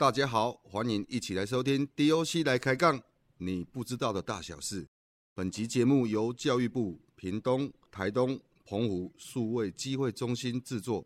[0.00, 3.02] 大家好，欢迎一起来收听 DOC 来开杠，
[3.36, 4.88] 你不知道的大小事。
[5.34, 11.04] 本集节目由教育部屏东、台东、澎湖数位机会中心制作。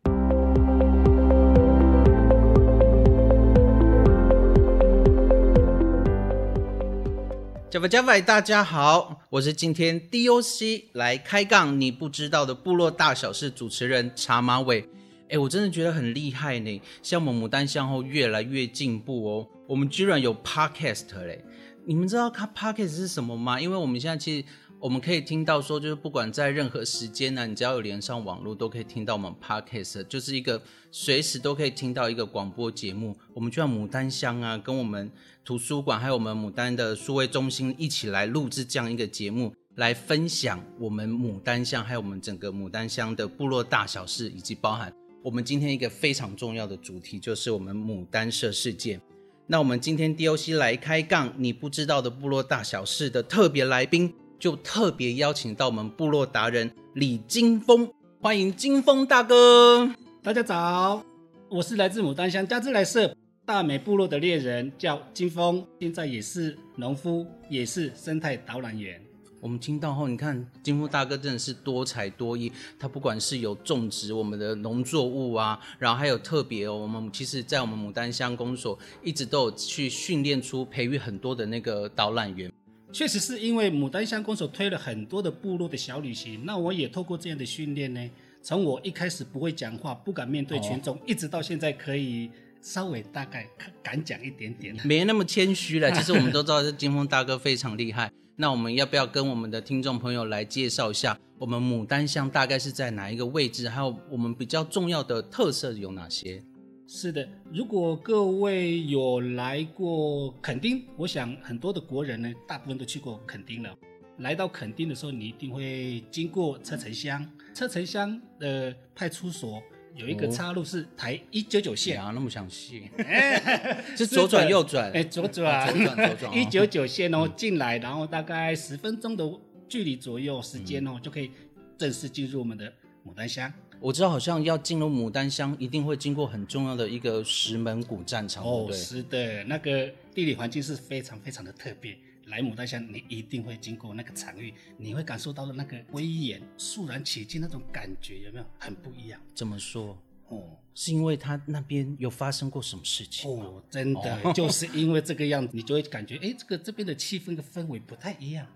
[7.68, 14.88] 加菲加菲，大家好，我是今天 DOC 来开杠你不知道的部落大小事主持人茶马尾。
[15.34, 21.44] 哎，我真的觉得很厉害呢，像我们牡丹香后越来越进步哦，我们居然有 Podcast 嘞！
[21.84, 23.60] 你们知道它 Podcast 是什么吗？
[23.60, 24.46] 因为我们现在其实
[24.78, 30.62] 我们可以听到说，就是不管在任何时间呢，你只要有连上网络，都可以听到我们 Podcast，就是一个
[30.92, 33.16] 随时都可以听到一个广播节目。
[33.34, 35.10] 我们就像牡丹香啊，跟我们
[35.44, 44.94] 图书馆还有我们牡丹的数位中心一起来录制这样一个节目，来分享我们牡丹香还有我们整个牡丹香的部落大小事，以及包含。
[45.24, 49.00] 我们今天一个非常重要的主题就是我们牡丹社事件。
[49.46, 57.90] 那我们今天 DOC 来开杠，你不知道的部落大小事的特别来宾，就特别邀请到我们部落达人李金峰，
[58.20, 59.90] 欢迎金峰大哥。
[60.22, 61.02] 大家早，
[61.48, 69.00] 我是来自牡丹乡加之来社大美部落的猎人，叫金峰，现在也是农夫，也是生态导览员。
[69.44, 72.50] 我们听到后，你看金富大哥真的是多才多艺。
[72.78, 82.50] 他不管是有种植我们的农作物啊，然后还有特别哦，我们其实，在我们牡丹乡公所一直都有去训练出、培育很多的那个导览员。
[82.90, 88.00] 确实是因为牡丹乡公所推了很多的部落的小旅行，那我也透过这样的训练呢，
[88.40, 92.30] 从我一开始不会讲话、不敢面对群众，一直到现在可以
[92.62, 93.46] 稍微大概
[93.82, 95.92] 敢讲一点点，没那么谦虚了。
[95.92, 98.10] 其实我们都知道，这金峰大哥非常厉害。
[98.36, 103.68] 那我们要不要跟我们的听众朋友来介绍一下，我们牡丹乡大概是在哪一个位置？
[103.68, 106.42] 还有我们比较重要的特色有哪些？
[106.88, 113.72] 是的，如果各位有来过垦丁，我想很多的国人呢，大部分都去过垦丁了。
[114.18, 117.24] 来到垦丁的时候，你一定会经过车城乡，
[117.54, 119.62] 车城乡的派出所。
[119.96, 122.02] 有一个岔路是台一九九线。
[122.02, 122.90] 啊，那么详细，
[123.96, 129.28] 是左转右转，哎，左转，左转， 左转，一九九线哦，进来，然后大概十分钟的
[129.68, 131.30] 距离左右时间哦，就可以
[131.78, 132.72] 正式进入我们的
[133.06, 133.52] 牡丹乡。
[133.80, 141.96] 我知道，好像要进入牡丹乡，一定会经过很重要的一个石门古战场，哦，是的，那个地理环境是非常非常的特别。
[142.26, 149.20] 来牡丹乡，你一定会经过那个场域，你会感受到的那个威严、肃然起敬那种感觉，有没有很不一样？
[149.34, 149.98] 怎么说？
[150.28, 153.30] 哦，是因为他那边有发生过什么事情？
[153.30, 158.46] 哦，真的 就是因为这个样子，你就会感觉，哎，这个这边的气氛的氛围不太一样，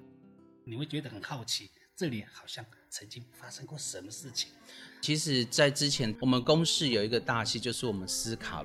[0.65, 4.51] 你会觉得很好奇，这里好像曾经发生过什么事情。
[5.03, 8.65] 其实，在之前我们公视有一个大戏，就是我们斯卡。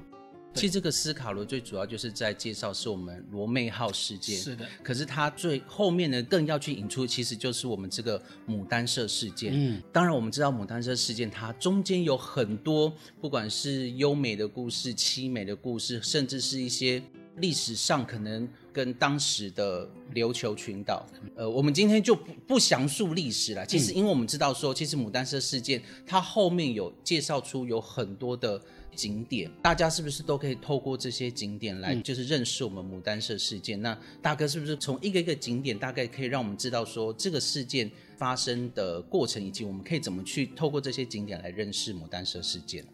[0.56, 4.66] 其实这个斯卡罗最主要就是在介绍是我们罗妹号事件，是的。
[4.84, 9.52] 可是它最后面呢，更要去引出，其实就是我们这个牡丹社事件。
[9.56, 17.02] 嗯，当然我们知道牡丹社事件，它中间有很多，不管是优美的故事、凄美的故事，甚至是一些
[17.38, 21.06] 历史上可能跟当时的琉球群岛。
[21.36, 23.66] 呃，我们今天就不不详述历史了。
[23.66, 28.62] 其实，因为我们知道说，其实牡丹社事件它后面有介绍出有很多的。
[28.96, 33.82] 景点，大家是不是都可以透过这些景点来，就是认识我们牡丹社事件？
[33.82, 42.86] 那大哥是不是从一个一个景点，大概可以让我们知道说这个事件发生的过程，以及我们可以怎么去透过这些景点来认识牡丹社事件？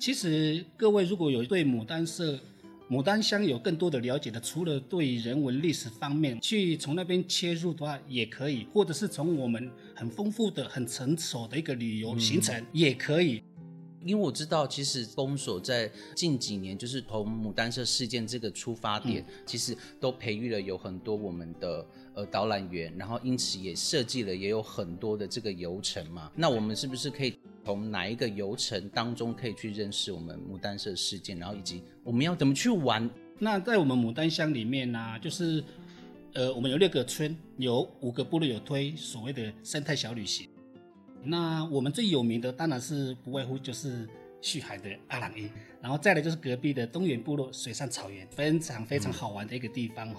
[0.00, 2.40] 其实各位如果有对牡丹社、
[2.92, 13.42] 牡丹乡有更多的了解的，除了对人文历史方面去从那边切入的话，也可以，或者是从我们很丰富的、很成熟的一个旅游行程也可以。
[14.04, 26.30] 因为我知道，其实公所在近几年，就是从牡丹社事件这个出发点，其实都培育了有很多我们的呃导览员，然后因此也设计了也有很多的这个游程嘛。
[26.34, 33.08] 那我们是不是可以从哪一个游程当中可以去认识我们牡丹社事件，然后以及我们要怎么去玩？
[33.38, 35.62] 那在我们牡丹乡里面呢，就是
[36.34, 40.48] 呃，我们有六个村，有五个部落有推所谓的生态小旅行。
[41.24, 44.08] 那我们最有名的当然是不外乎就是
[44.40, 45.48] 旭海的阿朗伊，
[45.80, 50.12] 然后再来就是隔壁的东源部落水上草原，非常非常好玩的一个地方。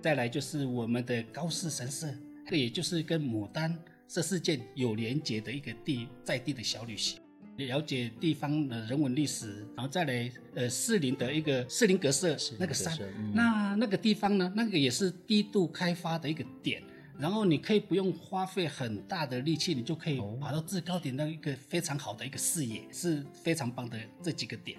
[0.00, 2.08] 再来就是我们的高士神社，
[2.48, 3.78] 这也就是跟牡丹
[4.12, 7.20] 这事件有连结的一个地在地的小旅行，
[7.58, 9.64] 了解地方的人文历史。
[9.76, 12.98] 然后再来呃士林的一个士林阁社那个山，
[13.32, 16.82] 那那个地方呢，那个也是低度开发的一个点。
[17.16, 24.76] 然后你可以不用花费很大的力气，你就可以爬到制高点，那一个非常好的一个视野，是非常棒的这几个点。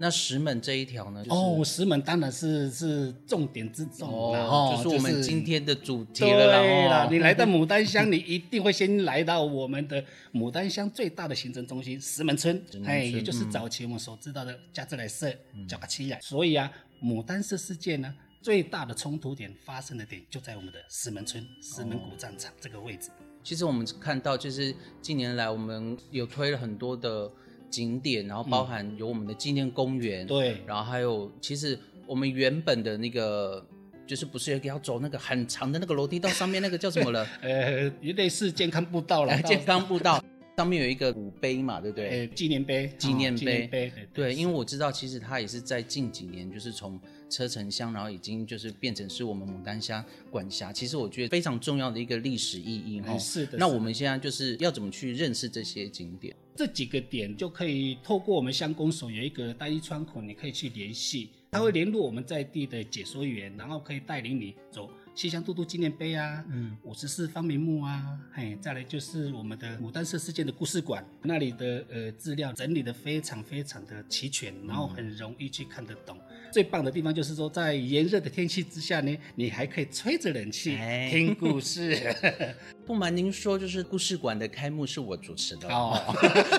[0.00, 1.24] 那石门这一条呢？
[1.24, 6.60] 就是、哦，石门当然是是重点之重了哦，就是我们今天的主题了啦。
[6.62, 10.02] 对哦你来到 牡丹乡，你一定会先来到我们的
[10.32, 15.30] 牡丹乡最大的行政中心石门村哎，也就是早期我们所知道的加兹莱社、
[15.68, 16.18] 角卡七亚。
[16.20, 16.70] 所以啊，
[17.02, 23.10] 牡丹社事件呢，最大的冲突点发生的点就在我们的石门村石门古战场这个位置。
[23.42, 27.30] 其实我们看到，就是近年来我们有推了很多的
[27.70, 33.64] 景点，然后包含有我们的纪念公园，对然后还有其实我们原本的那个。
[34.08, 37.26] 就是不是要走那个很长的那个楼梯到上面那个叫什么了？
[37.42, 40.24] 呃，类似健康步道了，到 健康步道
[40.56, 42.08] 上面有一个古碑嘛，对不对？
[42.08, 46.98] 呃纪念碑，纪念碑哦念碑，对，因为我知道，其实它也是在近几年，就是从
[47.28, 50.72] 车城乡，然后已经就是变成是我们牡丹乡管辖。
[50.72, 53.12] 其实我觉得非常重要的一个历史意义哈。
[53.12, 56.34] 哎是的那我们现在就是要怎么去认识这些景点？
[56.58, 76.16] 这几个点就可以透过我们乡公所有一个单一窗口，你可以去联系，他会联络我们在地的解说员，然后可以带领你走西乡都督纪念碑啊，嗯，五十四方明墓啊，嘿，再来就是我们的牡丹社事件的故事馆，那里的呃资料整理的非常非常的齐全，然后很容易去看得懂。
[76.52, 81.98] 最棒的地方就是说，在炎热的天气之下呢，你还可以吹着冷气、哎听故事。
[82.86, 85.68] 不瞒您说，就是故事馆的开幕是我主持的。
[85.68, 86.00] 哦，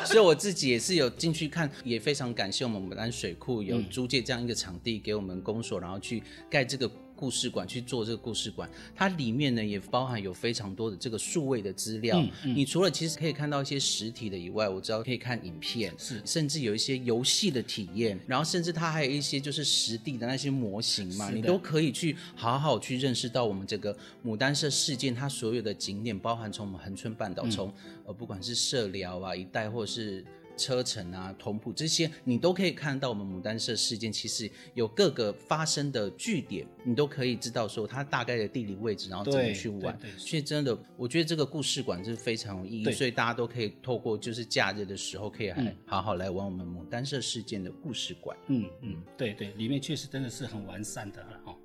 [0.05, 8.69] 所以我自己也是有进去看，也非常感谢我们牡丹水库有租借这样一个场地给我们公所，然后去盖这个故事馆，去做这个故事馆。
[8.95, 12.23] 它里面呢也包含有非常多的这个数位的资料。
[12.45, 23.93] 你除了其实可以看到一些实体的以外，我知道可以看影片，是甚至有一些游戏的体验，然后甚至它还有一些就是实地的那些模型嘛，你都可以去好好去认识到我们这个
[24.25, 27.73] 牡丹社事件它所有的景点，包含从我们恒春半岛，从、
[28.05, 30.23] 呃不管是社寮啊一带，或者是
[30.59, 48.37] 车城啊、同埔这些，你都可以看到我们牡丹社事件其实有各个发生的据点，你都可以知道说它大概的地理位置，然后怎么去玩所以真的，我觉得这个故事馆是非常有意义，所以大家都可以透过就是假日的时候，可以来好好来玩我们牡丹社事件的故事馆。
[48.47, 51.55] 嗯嗯，对对，里面确实真的是很完善的哦。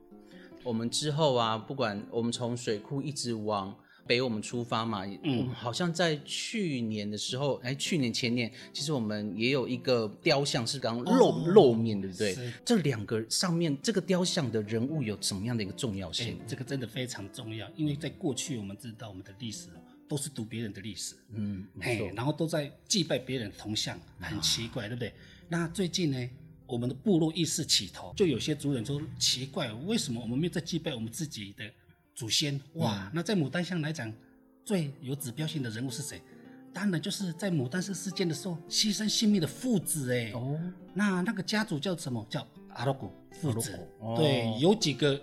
[0.63, 3.77] 我们之后啊，不管我们从水库一直往
[4.07, 12.37] 北我们出发嘛，嗯，好像在去年的时候，哎，去年前年，其实我们也有一个雕像是刚露、露面，对不对？
[12.65, 25.13] 这两个上面这个雕像的人物有什么样的一个重要哎性？，这个真的非常重要，因为在过去我们知道我们的历史哦都是读别人的历史，嗯，没嘿错，，然后都在祭拜别人的铜像，很奇怪，对不对？
[25.49, 26.31] 那最近呢，
[26.67, 31.65] 我们的部落意识起头，就有些族人说奇怪，为什么我们没有在祭拜我们自己的
[32.15, 32.61] 祖先？
[32.75, 34.13] 哇，那在牡丹乡来讲，
[34.65, 36.21] 最有指标性的人物是谁？
[36.73, 40.33] 当然就是在牡丹社事件的时候牺牲性命的父子哎。
[40.33, 40.59] 哦，
[40.93, 42.27] 那那个家族叫什么？
[42.29, 44.15] 叫阿罗古父子哦。
[44.17, 45.21] 对哦，有几个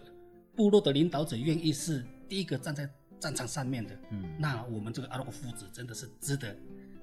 [0.55, 2.89] 部落的领导者愿意是第一个站在
[3.19, 3.97] 战场上面的。
[4.11, 6.55] 嗯，那我们这个阿罗古父子真的是值得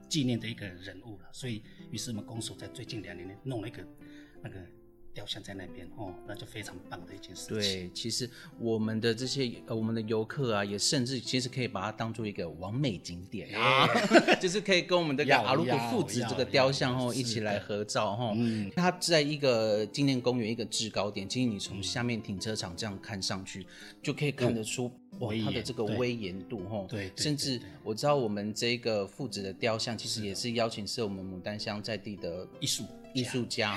[0.08, 1.28] 纪念的一个人物了。
[1.30, 3.84] 所以，于是我们公所在最近两年呢，弄了一个
[4.42, 4.56] 那个
[5.18, 7.56] 雕像在那边哦，那就非常棒的一件事情。
[7.56, 8.30] 对，其实
[8.60, 13.88] 我们的这些呃，我们的游客啊，也甚至其实可以把它当做一个完美景点啊，
[14.40, 18.32] 就是可以跟我们这个要阿鲁古父子这个雕像哦一起来合照哈。
[18.36, 23.66] 嗯它在一个纪念公园一个制高点，其实你从下面停车场这样看上去，
[24.00, 26.86] 就可以看得出哇它的这个威严度哈。
[26.88, 32.84] 对对甚至我知道我们这个父子的雕像，其实也是邀请是我们牡丹乡在地的艺术
[33.20, 33.76] 艺术家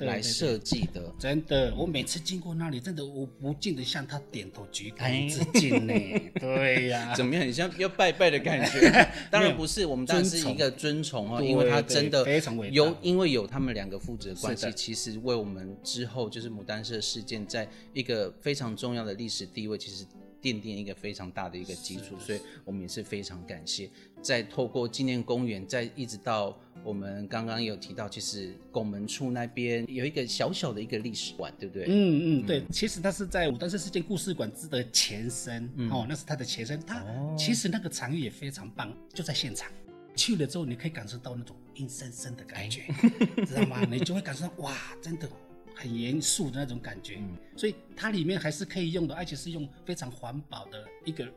[0.00, 1.12] 来设计的。
[1.18, 5.94] 真的，我每次经过那里，真的我不禁的向他点头鞠哎躬致敬呢。
[6.40, 7.42] 对呀、怎么样？
[7.42, 9.08] 很像要拜拜的感觉。
[9.30, 20.04] 当然不是，我们当然是一个尊崇哦，因为他真的非常伟大有，因为有他们两个父子的关系，其实为我们之后就是牡丹社事件，在一个非常重要的历史地位，其实。
[20.40, 23.90] 奠定一个非常大的一个基础，所以我们也是非常感谢。
[24.22, 26.56] 在透过纪念公园，在一直到
[26.88, 31.84] 我们刚刚有提到，其实拱门处那边有一个小小的一个历史馆，对不对？
[31.86, 36.80] 嗯嗯，对，其实它是在武当山事件故事馆之的前身、嗯哦，那是它的前身。
[36.80, 39.70] 它、哦其实那个场域也非常棒，就在现场。
[40.16, 43.84] 去了之后，你可以感受到那种阴森森的感觉，哎 知道吗？
[43.84, 45.28] 你就会感受到哇，真的
[45.74, 47.16] 很严肃的那种感觉。
[47.18, 51.28] 嗯所以它里面还是可以用的，而且是用非常环保的一个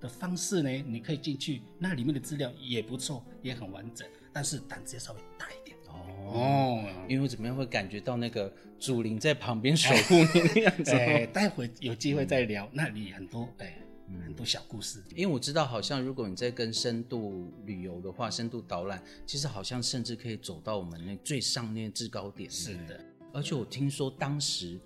[0.00, 5.76] 的方式呢，你可以进去，那里面的资料也不错，也很完整，但是胆子要稍微大一点。
[5.88, 10.92] 哦，哦，因为怎么样会感觉到那个祖灵在旁边守护你那样子
[11.34, 13.76] 待会有机会再聊，那里很多哎，
[14.24, 15.02] 很多小故事。
[15.16, 22.48] 因为我知道，好像如果你在跟深度旅游的话，深度导览，其实好像甚至可以走到我们那最上面制高点。
[22.48, 24.78] 是的，而且我听说当时。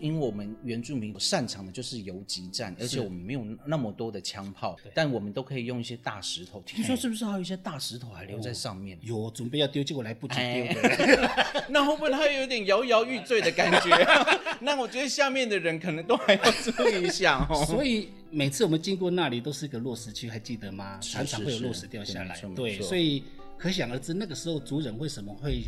[0.00, 6.62] 因为我们原住民擅长的就是游击战，而且我们没有那么多的枪炮，但我们都可以用一些大石头。
[6.66, 8.98] 听说是不是还有一些大石头还留在上面？
[9.02, 10.66] 有准备要丢，结果来不及丢。
[11.68, 13.90] 那会不会它有点摇摇欲坠的感觉？
[14.60, 17.64] 那我觉得下面的人可能都还要注意一下哦。
[17.66, 20.98] 所以每次我们经过那里都是一个落石区，还记得吗？
[21.00, 23.22] 常常会有落石掉下来对所以
[23.58, 25.62] 可想而知，那个时候族人为什么会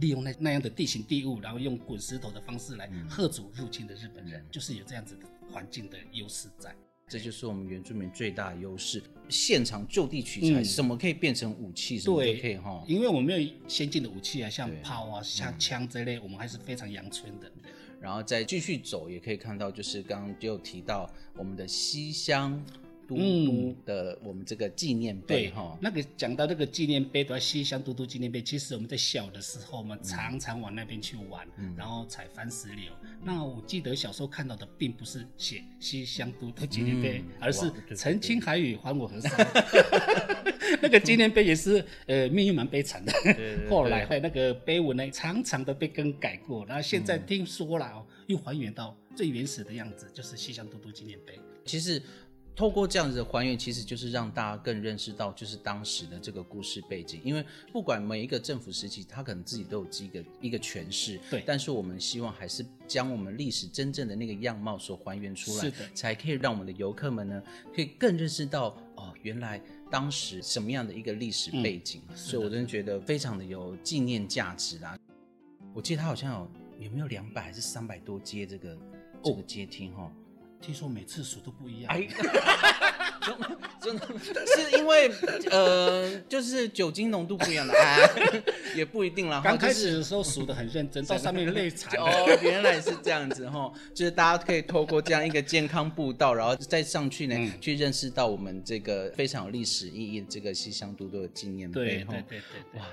[0.00, 6.74] 利用那那样的地形地物，然后用滚石头的方式来嗯吓阻入侵的日本人，就是有这样子的环境的优势在。
[7.08, 12.84] 这就是我们原住民最大的优势，现场就地取材，嗯什么可以变成武器，什么都可以哈。
[12.86, 17.50] 因为我们没有先进的武器啊，像炮啊、像枪这类，我们还是非常阳春的。
[18.00, 22.64] 然后再继续走，也可以看到，就是刚刚就提到我们的西乡
[23.16, 25.78] 都督的我们这个纪念碑对哈。
[25.80, 27.38] 那个讲到这个纪念碑，对吧？
[27.38, 32.92] 西乡都督纪念碑，其实我们在小的时候，我们常常往那边去玩，嗯然后采番石榴。
[33.22, 39.30] 那我记得小时候看到的，并不是写西乡都督纪念碑，嗯而是澄清海语还我河山。
[40.80, 43.12] 那个纪念碑也是，呃，命运蛮悲惨的。
[43.24, 51.38] 对对后来那个碑文呢，常常的被更改过，然后现嗯在听说了哦，又还原到最原始的样子，就是西乡都督纪念碑。
[51.64, 52.00] 其实
[52.54, 57.20] 透过这样子的还原，其实就是让大家更认识到，就是当时的这个故事背景。
[57.24, 67.42] 因为不管每一个政府时期，他可能自己都有一个一个诠释，对但是我们希望还是将我们历史真正的那个样貌所还原出来，是的才可以让我们的游客们呢，
[67.74, 69.60] 可以更认识到哦，原来。
[69.92, 74.96] 当时什么样的一个历史背景，嗯所以我真的觉得非常的有纪念价值啦。
[75.74, 76.32] 我记得他好像
[76.78, 78.78] 有有没有两百还是三百多阶这个
[79.20, 80.08] 这个阶梯哈，
[80.60, 81.92] 听说每次数都不一样。
[81.92, 82.06] 哎，
[83.80, 84.06] 真的
[84.46, 85.10] 是因为
[85.50, 88.08] 呃，就是酒精浓度不一样的，哎，
[88.76, 89.40] 也不一定啦。
[89.42, 92.04] 刚开始的时候数的很认真，到上面累惨了。
[92.04, 102.04] 哦，原来是这样子哈，就是大家可以透过这样一个健康步道，然后再上去呢，嗯去认识到我们这个非常有历史意义的这个西乡都督的纪念碑对对。
[102.04, 102.40] 对对
[102.72, 102.86] 对哇，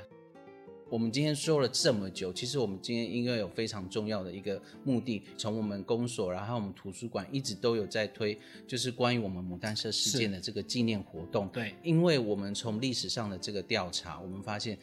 [0.89, 11.48] 我们今天说了这么久，其实我们今天应该有非常重要的一个目的，从我们公所，然后我们图书馆一直都有在推，就是关于我们牡丹社事件的这个纪念活动。
[11.50, 14.77] 对因为我们从历史上的这个调查，我们发现。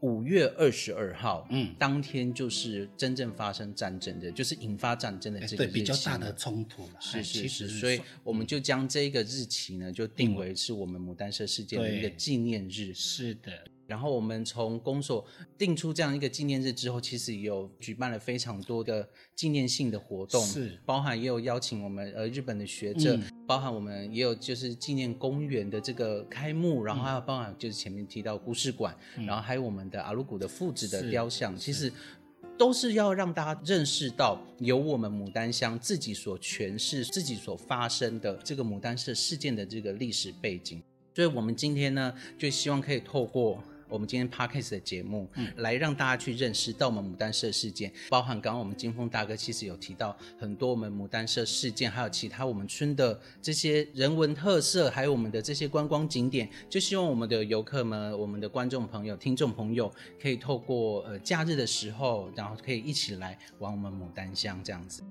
[0.00, 6.90] 五月二十二号，嗯当天就是真正发生战争的，就是引发战争的这个比较大的冲突了。
[7.00, 12.92] 是是所以我们就将这个日期呢，就定为是我们牡丹社事件的一个纪念日。
[12.92, 13.50] 是的，
[13.86, 15.24] 然后我们从公所
[15.56, 31.92] 定出这样一个纪念日之后，其实也有举办了非常多的纪念性的活动，是包含也有邀请我们呃日本的学者，嗯包含我们也有就是纪念公园的这个开幕，然后嗯还有包含就是前面提到故事馆，然后还有我们的阿鲁古的父子的雕像，其实。
[32.58, 40.82] 都是要让大家认识到，由我们牡丹乡自己所诠释、自己所发生的这个牡丹社事件的这个历史背景。
[41.14, 65.02] 所以，我们今天呢，就希望可以透过我们今天 podcast 的节目，嗯，来让大家去认识到我们牡丹社事件，包含刚刚我们金峰大哥其实有提到很多我们牡丹社事件，还有其他我们村的这些人文特色，还有我们的这些观光景点，就希望我们的游客们、我们的观众朋友、听众朋友，可以透过呃假日的时候，然后可以一起来玩我们牡丹乡这样子。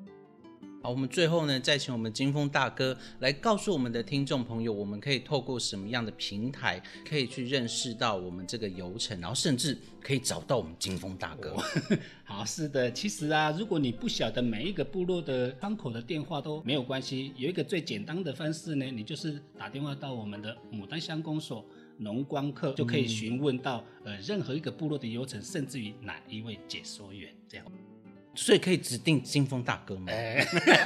[0.85, 11.57] 好，我们最后呢，再请我们金峰大哥来告诉我们的听众朋友，我们可以透过什么样的平台，可以去认识到我们这个游程，然后甚至可以找到我们金峰大哥。
[12.23, 21.65] 好，是的，其实啊，如果你不晓得每一个部落的窗口的电话都没有关系，有一个最简单的方式呢，你就是打电话到我们的牡丹乡公所
[21.97, 27.65] 农光课，就可以询问到、呃任何一个部落的流程，甚至于哪一位解说员这样。
[28.35, 30.11] 所以可以指定金峰大哥吗？
[30.11, 30.45] 哎，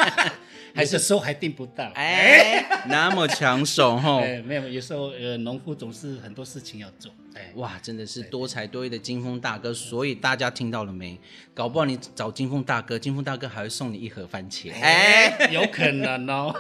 [0.76, 1.86] 还是有的时候还定不到。
[1.96, 4.22] 哎， 那么抢手哈！
[4.22, 7.12] 哎，没有，有时候呃，农夫总是很多事情要做。
[7.34, 11.20] 哎，哇，真的是多才多艺的金峰大哥，所以大家听到了没？
[11.54, 14.72] 搞不好你找金峰大哥，金峰大哥还会送你一盒番茄。
[14.74, 16.54] 哎，有可能哦。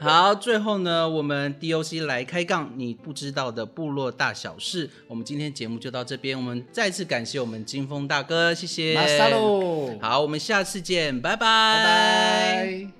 [0.00, 4.88] 好，最后呢，我们 DOC 来开杠，你不知道的部落大小事。
[5.06, 8.94] 我们今天节目就到这边，我们再次感谢我们金峰大哥，谢谢。
[8.94, 11.38] 马萨喽，好，我们下次见，拜拜。
[11.38, 12.97] 拜拜。